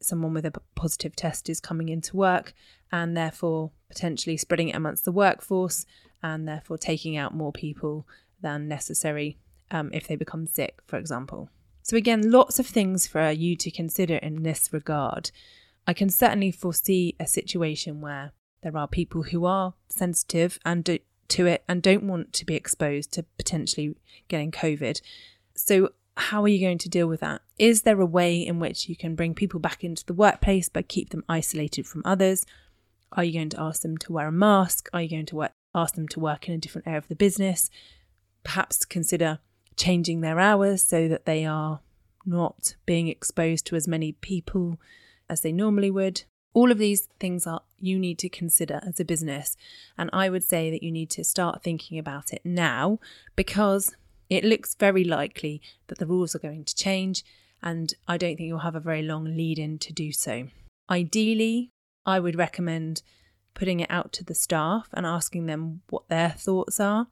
someone 0.00 0.34
with 0.34 0.44
a 0.44 0.52
positive 0.74 1.14
test 1.14 1.48
is 1.48 1.60
coming 1.60 1.88
into 1.88 2.16
work 2.16 2.52
and 2.90 3.16
therefore 3.16 3.70
potentially 3.88 4.36
spreading 4.36 4.68
it 4.68 4.76
amongst 4.76 5.04
the 5.04 5.12
workforce 5.12 5.86
and 6.22 6.48
therefore 6.48 6.78
taking 6.78 7.16
out 7.16 7.34
more 7.34 7.52
people 7.52 8.06
than 8.40 8.68
necessary 8.68 9.38
um, 9.70 9.90
if 9.92 10.06
they 10.06 10.16
become 10.16 10.46
sick, 10.46 10.80
for 10.86 10.98
example. 10.98 11.48
So, 11.82 11.96
again, 11.96 12.30
lots 12.30 12.58
of 12.58 12.66
things 12.66 13.06
for 13.06 13.30
you 13.30 13.56
to 13.56 13.70
consider 13.70 14.16
in 14.16 14.42
this 14.42 14.72
regard. 14.72 15.30
I 15.86 15.92
can 15.92 16.08
certainly 16.08 16.50
foresee 16.50 17.14
a 17.20 17.26
situation 17.26 18.00
where 18.00 18.32
there 18.64 18.76
are 18.76 18.88
people 18.88 19.22
who 19.24 19.44
are 19.44 19.74
sensitive 19.88 20.58
and 20.64 20.82
do, 20.82 20.98
to 21.28 21.46
it 21.46 21.62
and 21.68 21.82
don't 21.82 22.02
want 22.02 22.32
to 22.32 22.44
be 22.44 22.54
exposed 22.54 23.12
to 23.12 23.22
potentially 23.36 23.94
getting 24.26 24.50
COVID. 24.50 25.00
So, 25.54 25.90
how 26.16 26.42
are 26.42 26.48
you 26.48 26.64
going 26.64 26.78
to 26.78 26.88
deal 26.88 27.06
with 27.06 27.20
that? 27.20 27.42
Is 27.58 27.82
there 27.82 28.00
a 28.00 28.06
way 28.06 28.38
in 28.38 28.60
which 28.60 28.88
you 28.88 28.96
can 28.96 29.14
bring 29.14 29.34
people 29.34 29.60
back 29.60 29.84
into 29.84 30.04
the 30.06 30.14
workplace 30.14 30.68
but 30.68 30.88
keep 30.88 31.10
them 31.10 31.24
isolated 31.28 31.86
from 31.86 32.02
others? 32.04 32.46
Are 33.12 33.24
you 33.24 33.32
going 33.32 33.50
to 33.50 33.60
ask 33.60 33.82
them 33.82 33.96
to 33.98 34.12
wear 34.12 34.28
a 34.28 34.32
mask? 34.32 34.88
Are 34.92 35.02
you 35.02 35.10
going 35.10 35.26
to 35.26 35.36
work, 35.36 35.52
ask 35.74 35.94
them 35.94 36.08
to 36.08 36.20
work 36.20 36.48
in 36.48 36.54
a 36.54 36.58
different 36.58 36.86
area 36.86 36.98
of 36.98 37.08
the 37.08 37.16
business? 37.16 37.68
Perhaps 38.44 38.84
consider 38.84 39.40
changing 39.76 40.20
their 40.20 40.38
hours 40.38 40.84
so 40.84 41.08
that 41.08 41.26
they 41.26 41.44
are 41.44 41.80
not 42.24 42.76
being 42.86 43.08
exposed 43.08 43.66
to 43.66 43.76
as 43.76 43.88
many 43.88 44.12
people 44.12 44.80
as 45.28 45.40
they 45.40 45.52
normally 45.52 45.90
would. 45.90 46.24
All 46.54 46.70
of 46.70 46.78
these 46.78 47.08
things 47.18 47.46
are 47.46 47.60
you 47.80 47.98
need 47.98 48.18
to 48.20 48.28
consider 48.28 48.80
as 48.86 48.98
a 48.98 49.04
business. 49.04 49.56
And 49.98 50.08
I 50.12 50.30
would 50.30 50.44
say 50.44 50.70
that 50.70 50.82
you 50.82 50.90
need 50.90 51.10
to 51.10 51.24
start 51.24 51.62
thinking 51.62 51.98
about 51.98 52.32
it 52.32 52.40
now 52.44 53.00
because 53.36 53.94
it 54.30 54.44
looks 54.44 54.74
very 54.74 55.04
likely 55.04 55.60
that 55.88 55.98
the 55.98 56.06
rules 56.06 56.34
are 56.34 56.38
going 56.40 56.64
to 56.64 56.74
change. 56.74 57.24
And 57.62 57.92
I 58.08 58.16
don't 58.16 58.36
think 58.36 58.46
you'll 58.46 58.58
have 58.60 58.76
a 58.76 58.80
very 58.80 59.02
long 59.02 59.24
lead 59.24 59.58
in 59.58 59.78
to 59.80 59.92
do 59.92 60.12
so. 60.12 60.48
Ideally, 60.88 61.70
I 62.06 62.20
would 62.20 62.36
recommend 62.36 63.02
putting 63.54 63.80
it 63.80 63.90
out 63.90 64.12
to 64.12 64.24
the 64.24 64.34
staff 64.34 64.88
and 64.92 65.06
asking 65.06 65.46
them 65.46 65.82
what 65.90 66.08
their 66.08 66.30
thoughts 66.30 66.80
are 66.80 67.08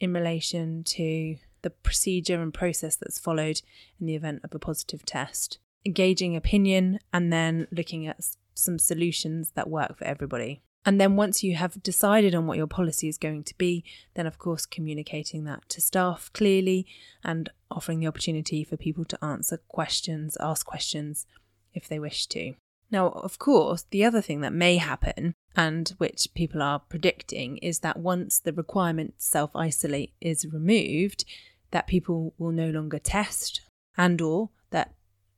in 0.00 0.12
relation 0.12 0.82
to 0.84 1.36
the 1.62 1.70
procedure 1.70 2.40
and 2.40 2.54
process 2.54 2.96
that's 2.96 3.18
followed 3.18 3.62
in 4.00 4.06
the 4.06 4.14
event 4.14 4.40
of 4.42 4.54
a 4.54 4.58
positive 4.58 5.04
test, 5.04 5.58
engaging 5.84 6.36
opinion, 6.36 6.98
and 7.12 7.32
then 7.32 7.66
looking 7.70 8.06
at 8.06 8.24
some 8.60 8.78
solutions 8.78 9.52
that 9.54 9.68
work 9.70 9.98
for 9.98 10.04
everybody. 10.04 10.62
And 10.84 11.00
then 11.00 11.16
once 11.16 11.42
you 11.42 11.56
have 11.56 11.82
decided 11.82 12.34
on 12.34 12.46
what 12.46 12.56
your 12.56 12.66
policy 12.66 13.08
is 13.08 13.18
going 13.18 13.44
to 13.44 13.58
be, 13.58 13.84
then 14.14 14.26
of 14.26 14.38
course 14.38 14.64
communicating 14.64 15.44
that 15.44 15.68
to 15.70 15.80
staff 15.80 16.30
clearly 16.32 16.86
and 17.22 17.50
offering 17.70 18.00
the 18.00 18.06
opportunity 18.06 18.64
for 18.64 18.76
people 18.76 19.04
to 19.04 19.24
answer 19.24 19.58
questions, 19.68 20.36
ask 20.40 20.64
questions 20.64 21.26
if 21.74 21.86
they 21.86 21.98
wish 21.98 22.26
to. 22.28 22.54
Now, 22.90 23.10
of 23.10 23.38
course, 23.38 23.84
the 23.90 24.04
other 24.04 24.20
thing 24.20 24.40
that 24.40 24.52
may 24.52 24.78
happen 24.78 25.34
and 25.54 25.90
which 25.98 26.28
people 26.34 26.62
are 26.62 26.80
predicting 26.80 27.58
is 27.58 27.80
that 27.80 27.98
once 27.98 28.38
the 28.38 28.52
requirement 28.52 29.14
self 29.18 29.54
isolate 29.54 30.12
is 30.20 30.46
removed, 30.50 31.24
that 31.70 31.86
people 31.86 32.34
will 32.38 32.52
no 32.52 32.70
longer 32.70 32.98
test 32.98 33.60
and 33.96 34.20
or 34.20 34.50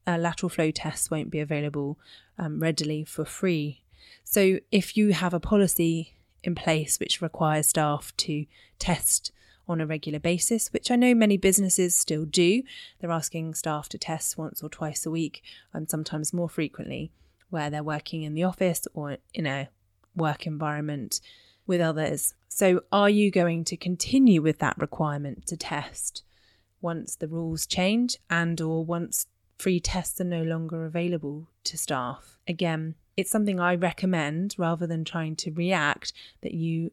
uh, 0.06 0.18
lateral 0.18 0.50
flow 0.50 0.70
tests 0.70 1.10
won't 1.10 1.30
be 1.30 1.40
available 1.40 1.98
um, 2.38 2.60
readily 2.60 3.04
for 3.04 3.24
free. 3.24 3.82
So 4.24 4.58
if 4.70 4.96
you 4.96 5.12
have 5.12 5.34
a 5.34 5.40
policy 5.40 6.16
in 6.42 6.54
place 6.54 6.98
which 6.98 7.22
requires 7.22 7.68
staff 7.68 8.12
to 8.18 8.46
test 8.78 9.32
on 9.68 9.80
a 9.80 9.86
regular 9.86 10.18
basis, 10.18 10.72
which 10.72 10.90
I 10.90 10.96
know 10.96 11.14
many 11.14 11.36
businesses 11.36 11.94
still 11.94 12.24
do, 12.24 12.62
they're 12.98 13.10
asking 13.10 13.54
staff 13.54 13.88
to 13.90 13.98
test 13.98 14.36
once 14.36 14.62
or 14.62 14.68
twice 14.68 15.06
a 15.06 15.10
week 15.10 15.42
and 15.72 15.88
sometimes 15.88 16.32
more 16.32 16.48
frequently 16.48 17.12
where 17.50 17.70
they're 17.70 17.82
working 17.82 18.22
in 18.22 18.34
the 18.34 18.44
office 18.44 18.88
or 18.94 19.18
in 19.34 19.46
a 19.46 19.68
work 20.16 20.46
environment 20.46 21.20
with 21.66 21.80
others. 21.80 22.34
So, 22.48 22.82
are 22.90 23.10
you 23.10 23.30
going 23.30 23.64
to 23.64 23.76
continue 23.76 24.42
with 24.42 24.58
that 24.58 24.78
requirement 24.78 25.46
to 25.46 25.56
test 25.56 26.22
once 26.80 27.14
the 27.14 27.28
rules 27.28 27.66
change 27.66 28.16
and 28.28 28.60
or 28.60 28.84
once 28.84 29.26
free 29.62 29.78
tests 29.78 30.20
are 30.20 30.24
no 30.24 30.42
longer 30.42 30.84
available 30.84 31.46
to 31.62 31.78
staff? 31.78 32.36
Again, 32.48 32.96
it's 33.16 33.30
something 33.30 33.60
I 33.60 33.76
recommend 33.76 34.56
rather 34.58 34.88
than 34.88 35.04
trying 35.04 35.36
to 35.36 35.52
react 35.52 36.12
that 36.40 36.52
you 36.52 36.90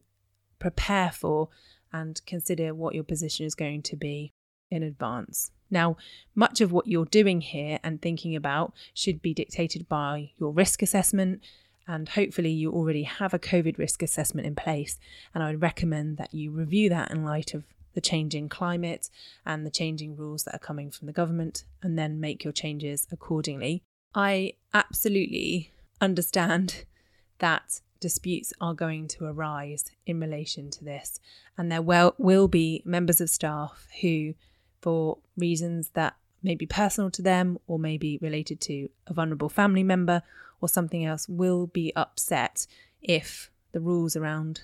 prepare 0.59 1.09
for 1.11 1.49
and 1.91 2.23
consider 2.27 2.75
what 2.75 2.93
your 2.93 3.03
position 3.03 3.47
is 3.47 3.55
going 3.55 3.81
to 3.81 3.95
be 3.95 4.33
in 4.69 4.83
advance. 4.83 5.49
Now, 5.71 5.97
much 6.35 6.61
of 6.61 6.71
what 6.71 6.85
you're 6.85 7.05
doing 7.05 7.41
here 7.41 7.79
and 7.83 7.99
thinking 7.99 8.35
about 8.35 8.73
should 8.93 9.19
be 9.19 9.33
dictated 9.33 9.89
by 9.89 10.29
your 10.37 10.51
risk 10.51 10.83
assessment, 10.83 11.41
and 11.87 12.07
hopefully, 12.07 12.51
you 12.51 12.71
already 12.71 13.01
have 13.01 13.33
a 13.33 13.39
COVID 13.39 13.79
risk 13.79 14.03
assessment 14.03 14.45
in 14.45 14.53
place. 14.53 14.99
And 15.33 15.43
I 15.43 15.49
would 15.49 15.63
recommend 15.63 16.17
that 16.17 16.35
you 16.35 16.51
review 16.51 16.87
that 16.89 17.09
in 17.09 17.25
light 17.25 17.55
of 17.55 17.63
the 17.93 18.01
changing 18.01 18.49
climate 18.49 19.09
and 19.45 19.65
the 19.65 19.71
changing 19.71 20.15
rules 20.15 20.43
that 20.43 20.55
are 20.55 20.59
coming 20.59 20.91
from 20.91 21.07
the 21.07 21.13
government, 21.13 21.63
and 21.81 21.97
then 21.97 22.19
make 22.19 22.43
your 22.43 22.53
changes 22.53 23.07
accordingly. 23.11 23.83
I 24.13 24.53
absolutely 24.73 25.71
understand 26.01 26.85
that 27.39 27.81
disputes 27.99 28.53
are 28.61 28.73
going 28.73 29.07
to 29.07 29.25
arise 29.25 29.85
in 30.05 30.19
relation 30.19 30.69
to 30.71 30.83
this, 30.83 31.19
and 31.57 31.71
there 31.71 31.81
will, 31.81 32.15
will 32.17 32.47
be 32.47 32.81
members 32.85 33.19
of 33.19 33.29
staff 33.29 33.87
who 34.01 34.33
for 34.81 35.17
reasons 35.37 35.89
that 35.89 36.15
may 36.41 36.55
be 36.55 36.65
personal 36.65 37.11
to 37.11 37.21
them 37.21 37.57
or 37.67 37.77
may 37.77 37.97
be 37.97 38.17
related 38.21 38.61
to 38.61 38.89
a 39.07 39.13
vulnerable 39.13 39.49
family 39.49 39.83
member 39.83 40.21
or 40.61 40.69
something 40.69 41.05
else 41.05 41.27
will 41.27 41.67
be 41.67 41.93
upset 41.95 42.65
if 43.01 43.51
the 43.71 43.79
rules 43.79 44.15
around 44.15 44.61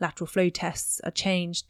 lateral 0.00 0.26
flow 0.26 0.48
tests 0.48 1.00
are 1.04 1.10
changed 1.10 1.66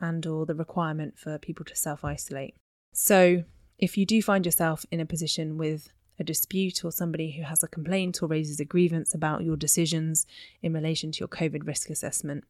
and 0.00 0.26
or 0.26 0.46
the 0.46 0.54
requirement 0.54 1.18
for 1.18 1.38
people 1.38 1.64
to 1.64 1.76
self-isolate. 1.76 2.54
So, 2.92 3.44
if 3.78 3.98
you 3.98 4.06
do 4.06 4.22
find 4.22 4.44
yourself 4.44 4.86
in 4.90 5.00
a 5.00 5.06
position 5.06 5.58
with 5.58 5.90
a 6.18 6.24
dispute 6.24 6.84
or 6.84 6.92
somebody 6.92 7.32
who 7.32 7.42
has 7.42 7.62
a 7.62 7.68
complaint 7.68 8.22
or 8.22 8.26
raises 8.26 8.60
a 8.60 8.64
grievance 8.64 9.14
about 9.14 9.42
your 9.42 9.56
decisions 9.56 10.26
in 10.62 10.72
relation 10.72 11.10
to 11.12 11.20
your 11.20 11.28
COVID 11.28 11.66
risk 11.66 11.90
assessment, 11.90 12.44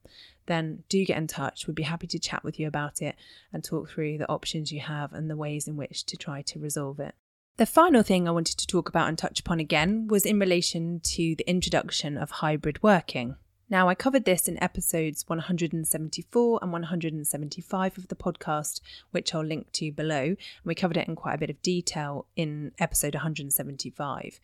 then 0.46 0.84
do 0.88 1.04
get 1.04 1.16
in 1.16 1.26
touch. 1.26 1.66
We'd 1.66 1.74
be 1.74 1.84
happy 1.84 2.06
to 2.08 2.18
chat 2.18 2.44
with 2.44 2.60
you 2.60 2.66
about 2.66 3.00
it 3.00 3.16
and 3.52 3.64
talk 3.64 3.88
through 3.88 4.18
the 4.18 4.28
options 4.28 4.72
you 4.72 4.80
have 4.80 5.12
and 5.12 5.30
the 5.30 5.36
ways 5.36 5.66
in 5.66 5.76
which 5.76 6.04
to 6.06 6.16
try 6.16 6.42
to 6.42 6.58
resolve 6.58 7.00
it. 7.00 7.14
The 7.56 7.66
final 7.66 8.02
thing 8.02 8.26
I 8.26 8.32
wanted 8.32 8.58
to 8.58 8.66
talk 8.66 8.88
about 8.88 9.08
and 9.08 9.16
touch 9.16 9.40
upon 9.40 9.60
again 9.60 10.08
was 10.08 10.26
in 10.26 10.40
relation 10.40 11.00
to 11.04 11.36
the 11.36 11.48
introduction 11.48 12.18
of 12.18 12.30
hybrid 12.32 12.82
working. 12.82 13.36
Now, 13.74 13.88
I 13.88 13.96
covered 13.96 14.24
this 14.24 14.46
in 14.46 14.62
episodes 14.62 15.24
174 15.26 16.60
and 16.62 16.70
175 16.70 17.98
of 17.98 18.06
the 18.06 18.14
podcast, 18.14 18.80
which 19.10 19.34
I'll 19.34 19.44
link 19.44 19.72
to 19.72 19.90
below. 19.90 20.22
And 20.22 20.38
we 20.64 20.76
covered 20.76 20.96
it 20.96 21.08
in 21.08 21.16
quite 21.16 21.34
a 21.34 21.38
bit 21.38 21.50
of 21.50 21.60
detail 21.60 22.26
in 22.36 22.70
episode 22.78 23.16
175. 23.16 24.38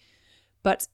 But 0.65 0.89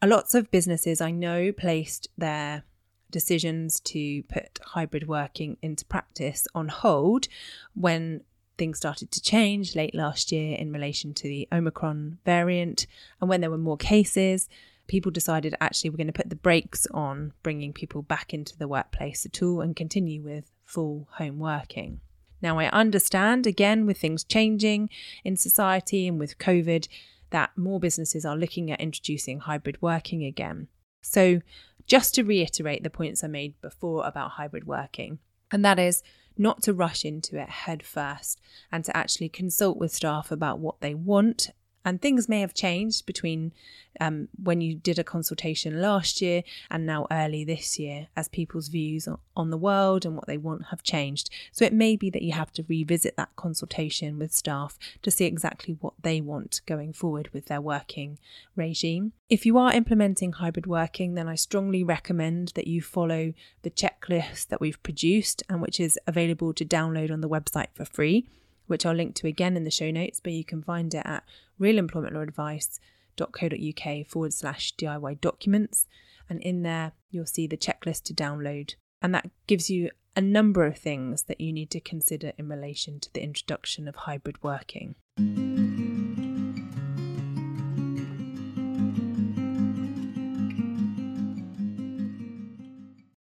lots 0.00 0.32
of 0.36 0.52
businesses 0.52 1.00
I 1.00 1.10
know 1.10 1.50
placed 1.50 2.06
their 2.16 2.62
decisions 3.10 3.80
to 3.80 4.22
put 4.22 4.60
hybrid 4.62 5.08
working 5.08 5.56
into 5.60 5.84
practice 5.86 6.46
on 6.54 6.68
hold 6.68 7.26
when 7.74 8.20
things 8.58 8.78
started 8.78 9.10
to 9.10 9.20
change 9.20 9.74
late 9.74 9.92
last 9.92 10.30
year 10.30 10.56
in 10.56 10.72
relation 10.72 11.14
to 11.14 11.24
the 11.24 11.48
Omicron 11.50 12.18
variant 12.24 12.86
and 13.20 13.28
when 13.28 13.40
there 13.40 13.50
were 13.50 13.58
more 13.58 13.76
cases 13.76 14.48
people 14.86 15.10
decided 15.10 15.54
actually 15.60 15.90
we're 15.90 15.96
going 15.96 16.06
to 16.06 16.12
put 16.12 16.30
the 16.30 16.36
brakes 16.36 16.86
on 16.92 17.32
bringing 17.42 17.72
people 17.72 18.02
back 18.02 18.32
into 18.32 18.56
the 18.56 18.68
workplace 18.68 19.26
at 19.26 19.42
all 19.42 19.60
and 19.60 19.76
continue 19.76 20.22
with 20.22 20.50
full 20.64 21.08
home 21.12 21.38
working. 21.38 22.00
Now, 22.42 22.58
I 22.58 22.68
understand 22.68 23.46
again 23.46 23.86
with 23.86 23.98
things 23.98 24.24
changing 24.24 24.90
in 25.24 25.36
society 25.36 26.06
and 26.06 26.18
with 26.18 26.38
COVID 26.38 26.86
that 27.30 27.56
more 27.56 27.80
businesses 27.80 28.24
are 28.24 28.36
looking 28.36 28.70
at 28.70 28.80
introducing 28.80 29.40
hybrid 29.40 29.80
working 29.80 30.24
again. 30.24 30.68
So, 31.02 31.40
just 31.86 32.14
to 32.14 32.24
reiterate 32.24 32.82
the 32.82 32.90
points 32.90 33.22
I 33.22 33.28
made 33.28 33.60
before 33.60 34.06
about 34.06 34.32
hybrid 34.32 34.66
working, 34.66 35.18
and 35.50 35.64
that 35.64 35.78
is 35.78 36.02
not 36.36 36.62
to 36.64 36.74
rush 36.74 37.04
into 37.04 37.40
it 37.40 37.48
head 37.48 37.82
first 37.82 38.40
and 38.70 38.84
to 38.84 38.96
actually 38.96 39.28
consult 39.28 39.78
with 39.78 39.92
staff 39.92 40.30
about 40.30 40.58
what 40.58 40.80
they 40.80 40.94
want 40.94 41.50
and 41.86 42.02
things 42.02 42.28
may 42.28 42.40
have 42.40 42.52
changed 42.52 43.06
between 43.06 43.52
um, 44.00 44.28
when 44.42 44.60
you 44.60 44.74
did 44.74 44.98
a 44.98 45.04
consultation 45.04 45.80
last 45.80 46.20
year 46.20 46.42
and 46.68 46.84
now 46.84 47.06
early 47.12 47.44
this 47.44 47.78
year, 47.78 48.08
as 48.16 48.26
people's 48.28 48.66
views 48.66 49.08
on 49.36 49.50
the 49.50 49.56
world 49.56 50.04
and 50.04 50.16
what 50.16 50.26
they 50.26 50.36
want 50.36 50.66
have 50.66 50.82
changed. 50.82 51.30
So 51.52 51.64
it 51.64 51.72
may 51.72 51.94
be 51.94 52.10
that 52.10 52.22
you 52.22 52.32
have 52.32 52.52
to 52.54 52.64
revisit 52.68 53.16
that 53.16 53.36
consultation 53.36 54.18
with 54.18 54.32
staff 54.32 54.78
to 55.02 55.12
see 55.12 55.26
exactly 55.26 55.76
what 55.80 55.94
they 56.02 56.20
want 56.20 56.60
going 56.66 56.92
forward 56.92 57.30
with 57.32 57.46
their 57.46 57.60
working 57.60 58.18
regime. 58.56 59.12
If 59.30 59.46
you 59.46 59.56
are 59.56 59.72
implementing 59.72 60.32
hybrid 60.32 60.66
working, 60.66 61.14
then 61.14 61.28
I 61.28 61.36
strongly 61.36 61.84
recommend 61.84 62.48
that 62.56 62.66
you 62.66 62.82
follow 62.82 63.32
the 63.62 63.70
checklist 63.70 64.48
that 64.48 64.60
we've 64.60 64.82
produced 64.82 65.44
and 65.48 65.62
which 65.62 65.78
is 65.78 66.00
available 66.08 66.52
to 66.54 66.64
download 66.64 67.12
on 67.12 67.20
the 67.20 67.28
website 67.28 67.68
for 67.74 67.84
free 67.84 68.26
which 68.66 68.84
I'll 68.84 68.94
link 68.94 69.14
to 69.16 69.28
again 69.28 69.56
in 69.56 69.64
the 69.64 69.70
show 69.70 69.90
notes, 69.90 70.20
but 70.20 70.32
you 70.32 70.44
can 70.44 70.62
find 70.62 70.92
it 70.94 71.02
at 71.04 71.24
realemploymentlawadvice.co.uk 71.60 74.06
forward 74.06 74.32
slash 74.32 74.74
DIY 74.76 75.20
documents. 75.20 75.86
And 76.28 76.40
in 76.42 76.62
there, 76.62 76.92
you'll 77.10 77.26
see 77.26 77.46
the 77.46 77.56
checklist 77.56 78.02
to 78.04 78.14
download. 78.14 78.74
And 79.00 79.14
that 79.14 79.30
gives 79.46 79.70
you 79.70 79.90
a 80.16 80.20
number 80.20 80.64
of 80.64 80.78
things 80.78 81.24
that 81.24 81.40
you 81.40 81.52
need 81.52 81.70
to 81.70 81.80
consider 81.80 82.32
in 82.38 82.48
relation 82.48 82.98
to 83.00 83.12
the 83.12 83.22
introduction 83.22 83.86
of 83.86 83.96
hybrid 83.96 84.42
working. 84.42 84.94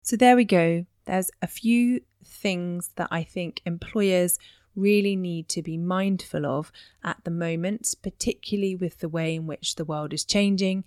So 0.01 0.15
there 0.15 0.35
we 0.35 0.45
go. 0.45 0.85
There's 1.05 1.31
a 1.41 1.47
few 1.47 2.01
things 2.23 2.91
that 2.95 3.09
I 3.11 3.23
think 3.23 3.61
employers 3.65 4.39
really 4.75 5.15
need 5.15 5.49
to 5.49 5.61
be 5.61 5.77
mindful 5.77 6.45
of 6.45 6.71
at 7.03 7.17
the 7.23 7.31
moment, 7.31 7.93
particularly 8.01 8.75
with 8.75 8.99
the 8.99 9.09
way 9.09 9.35
in 9.35 9.47
which 9.47 9.75
the 9.75 9.85
world 9.85 10.13
is 10.13 10.25
changing. 10.25 10.83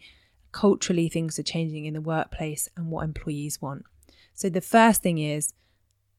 Culturally, 0.52 1.08
things 1.08 1.38
are 1.38 1.44
changing 1.44 1.84
in 1.84 1.94
the 1.94 2.00
workplace 2.00 2.68
and 2.76 2.90
what 2.90 3.04
employees 3.04 3.60
want. 3.60 3.84
So, 4.34 4.48
the 4.48 4.60
first 4.60 5.02
thing 5.02 5.18
is 5.18 5.52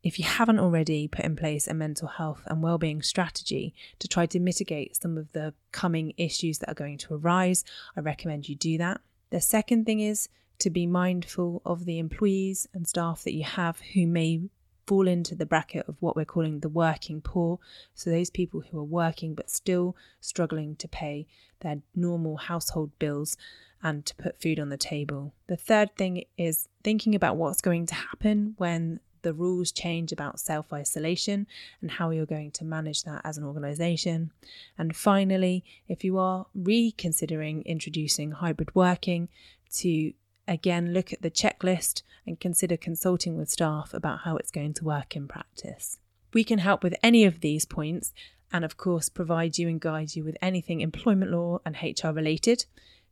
if 0.03 0.17
you 0.17 0.25
haven't 0.25 0.59
already 0.59 1.07
put 1.07 1.25
in 1.25 1.35
place 1.35 1.67
a 1.67 1.73
mental 1.73 2.07
health 2.07 2.41
and 2.47 2.63
well-being 2.63 3.01
strategy 3.01 3.73
to 3.99 4.07
try 4.07 4.25
to 4.27 4.39
mitigate 4.39 4.95
some 4.95 5.17
of 5.17 5.31
the 5.33 5.53
coming 5.71 6.13
issues 6.17 6.59
that 6.59 6.69
are 6.69 6.75
going 6.75 6.97
to 6.99 7.15
arise, 7.15 7.65
I 7.97 8.01
recommend 8.01 8.47
you 8.47 8.55
do 8.55 8.77
that. 8.77 9.01
The 9.29 9.41
second 9.41 9.85
thing 9.85 9.99
is 9.99 10.29
to 10.59 10.69
be 10.69 10.87
mindful 10.87 11.61
of 11.65 11.85
the 11.85 11.99
employees 11.99 12.67
and 12.73 12.87
staff 12.87 13.23
that 13.23 13.33
you 13.33 13.43
have 13.43 13.79
who 13.93 14.07
may 14.07 14.41
fall 14.89 15.07
into 15.07 15.35
the 15.35 15.45
bracket 15.45 15.87
of 15.87 15.95
what 15.99 16.15
we're 16.15 16.25
calling 16.25 16.61
the 16.61 16.67
working 16.67 17.21
poor. 17.21 17.59
So, 17.93 18.09
those 18.09 18.31
people 18.31 18.61
who 18.61 18.79
are 18.79 18.83
working 18.83 19.35
but 19.35 19.51
still 19.51 19.95
struggling 20.19 20.75
to 20.77 20.87
pay 20.87 21.27
their 21.59 21.83
normal 21.95 22.37
household 22.37 22.89
bills 22.97 23.37
and 23.83 24.03
to 24.07 24.15
put 24.15 24.41
food 24.41 24.59
on 24.59 24.69
the 24.69 24.77
table. 24.77 25.33
The 25.45 25.55
third 25.55 25.95
thing 25.95 26.23
is 26.39 26.67
thinking 26.83 27.13
about 27.13 27.37
what's 27.37 27.61
going 27.61 27.85
to 27.85 27.93
happen 27.93 28.55
when 28.57 28.99
the 29.21 29.31
rules 29.31 29.71
change 29.71 30.11
about 30.11 30.39
self 30.39 30.73
isolation 30.73 31.45
and 31.81 31.91
how 31.91 32.09
you're 32.09 32.25
going 32.25 32.49
to 32.51 32.65
manage 32.65 33.03
that 33.03 33.21
as 33.23 33.37
an 33.37 33.43
organisation. 33.43 34.31
And 34.75 34.95
finally, 34.95 35.63
if 35.87 36.03
you 36.03 36.17
are 36.17 36.47
reconsidering 36.55 37.61
introducing 37.61 38.31
hybrid 38.31 38.73
working, 38.73 39.29
to 39.71 40.13
again 40.49 40.93
look 40.93 41.13
at 41.13 41.21
the 41.21 41.31
checklist 41.31 42.01
and 42.25 42.39
consider 42.39 42.75
consulting 42.75 43.37
with 43.37 43.49
staff 43.49 43.93
about 43.93 44.19
how 44.21 44.35
it's 44.37 44.51
going 44.51 44.73
to 44.73 44.83
work 44.83 45.15
in 45.15 45.27
practice. 45.27 45.99
We 46.33 46.43
can 46.43 46.59
help 46.59 46.83
with 46.83 46.95
any 47.01 47.23
of 47.25 47.39
these 47.41 47.65
points 47.65 48.13
and, 48.51 48.65
of 48.65 48.77
course, 48.77 49.09
provide 49.09 49.57
you 49.57 49.67
and 49.67 49.79
guide 49.79 50.15
you 50.15 50.23
with 50.23 50.37
anything 50.41 50.81
employment 50.81 51.31
law 51.31 51.59
and 51.65 51.75
HR 51.81 52.09
related. 52.09 52.65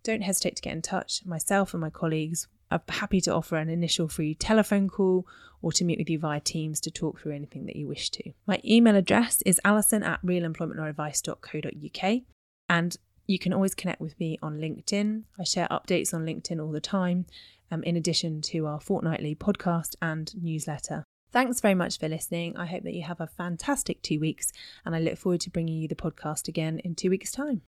Don't 0.03 0.21
hesitate 0.21 0.55
to 0.57 0.61
get 0.61 0.73
in 0.73 0.81
touch. 0.81 1.25
Myself 1.25 1.73
and 1.73 1.81
my 1.81 1.89
colleagues 1.89 2.47
are 2.69 2.81
happy 2.89 3.21
to 3.21 3.33
offer 3.33 3.55
an 3.55 3.69
initial 3.69 4.07
free 4.07 4.35
telephone 4.35 4.89
call 4.89 5.25
or 5.61 5.71
to 5.71 5.83
meet 5.83 5.99
with 5.99 6.09
you 6.09 6.19
via 6.19 6.39
Teams 6.39 6.79
to 6.81 6.91
talk 6.91 7.19
through 7.19 7.33
anything 7.33 7.65
that 7.65 7.75
you 7.75 7.87
wish 7.87 8.09
to. 8.11 8.31
My 8.45 8.59
email 8.63 8.95
address 8.95 9.41
is 9.45 9.61
alison 9.63 10.03
at 10.03 10.21
realemploymentlawadvice.co.uk 10.23 12.21
and 12.69 12.97
you 13.27 13.37
can 13.37 13.53
always 13.53 13.75
connect 13.75 14.01
with 14.01 14.19
me 14.19 14.39
on 14.41 14.57
LinkedIn. 14.57 15.23
I 15.39 15.43
share 15.43 15.67
updates 15.69 16.13
on 16.13 16.25
LinkedIn 16.25 16.61
all 16.63 16.71
the 16.71 16.81
time, 16.81 17.25
um, 17.69 17.83
in 17.83 17.95
addition 17.97 18.41
to 18.43 18.65
our 18.65 18.79
fortnightly 18.79 19.35
podcast 19.35 19.95
and 20.01 20.33
newsletter. 20.41 21.03
Thanks 21.31 21.59
very 21.59 21.75
much 21.75 21.99
for 21.99 22.07
listening. 22.07 22.55
I 22.55 22.65
hope 22.65 22.83
that 22.83 22.93
you 22.93 23.03
have 23.03 23.19
a 23.19 23.27
fantastic 23.27 24.01
two 24.01 24.19
weeks, 24.19 24.53
and 24.85 24.95
I 24.95 24.99
look 24.99 25.17
forward 25.17 25.41
to 25.41 25.49
bringing 25.49 25.77
you 25.77 25.87
the 25.89 25.95
podcast 25.95 26.47
again 26.47 26.79
in 26.79 26.95
two 26.95 27.09
weeks' 27.09 27.31
time. 27.31 27.61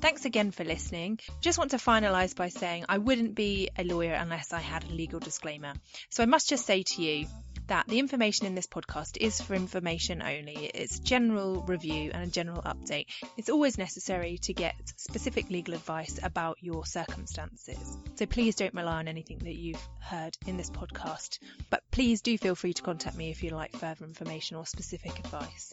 Thanks 0.00 0.24
again 0.24 0.50
for 0.50 0.64
listening. 0.64 1.18
Just 1.40 1.58
want 1.58 1.72
to 1.72 1.76
finalise 1.76 2.34
by 2.34 2.48
saying 2.48 2.86
I 2.88 2.98
wouldn't 2.98 3.34
be 3.34 3.68
a 3.76 3.84
lawyer 3.84 4.14
unless 4.14 4.52
I 4.52 4.60
had 4.60 4.84
a 4.84 4.92
legal 4.94 5.20
disclaimer. 5.20 5.74
So 6.08 6.22
I 6.22 6.26
must 6.26 6.48
just 6.48 6.64
say 6.64 6.82
to 6.82 7.02
you 7.02 7.26
that 7.70 7.86
the 7.86 8.00
information 8.00 8.46
in 8.46 8.56
this 8.56 8.66
podcast 8.66 9.16
is 9.20 9.40
for 9.40 9.54
information 9.54 10.20
only. 10.22 10.72
It's 10.74 10.98
general 10.98 11.62
review 11.62 12.10
and 12.12 12.24
a 12.24 12.26
general 12.26 12.62
update. 12.62 13.06
It's 13.36 13.48
always 13.48 13.78
necessary 13.78 14.38
to 14.38 14.52
get 14.52 14.74
specific 14.96 15.48
legal 15.50 15.74
advice 15.74 16.18
about 16.20 16.58
your 16.60 16.84
circumstances. 16.84 17.96
So 18.16 18.26
please 18.26 18.56
don't 18.56 18.74
rely 18.74 18.98
on 18.98 19.06
anything 19.06 19.38
that 19.44 19.54
you've 19.54 19.88
heard 20.00 20.36
in 20.48 20.56
this 20.56 20.68
podcast. 20.68 21.38
But 21.70 21.84
please 21.92 22.22
do 22.22 22.36
feel 22.36 22.56
free 22.56 22.72
to 22.72 22.82
contact 22.82 23.16
me 23.16 23.30
if 23.30 23.40
you'd 23.44 23.52
like 23.52 23.76
further 23.76 24.04
information 24.04 24.56
or 24.56 24.66
specific 24.66 25.16
advice. 25.20 25.72